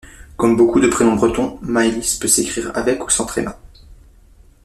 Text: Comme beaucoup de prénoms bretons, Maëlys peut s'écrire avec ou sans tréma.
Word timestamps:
Comme 0.35 0.55
beaucoup 0.57 0.79
de 0.79 0.87
prénoms 0.87 1.13
bretons, 1.15 1.59
Maëlys 1.61 2.15
peut 2.17 2.27
s'écrire 2.27 2.75
avec 2.75 3.05
ou 3.05 3.09
sans 3.11 3.27
tréma. 3.27 3.59